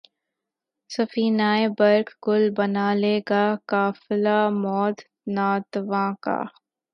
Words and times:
سفینۂ 0.89 1.51
برگ 1.77 2.07
گل 2.25 2.43
بنا 2.57 2.87
لے 3.01 3.15
گا 3.29 3.43
قافلہ 3.71 4.39
مور 4.61 4.91
ناتواں 5.35 6.11
کا 6.23 6.37